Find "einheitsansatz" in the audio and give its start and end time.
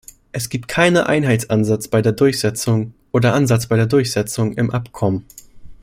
1.05-1.87